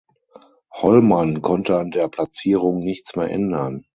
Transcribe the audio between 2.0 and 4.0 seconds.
Platzierung nichts mehr ändern.